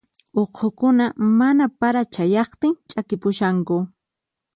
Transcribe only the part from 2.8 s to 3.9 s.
ch'akipushanku.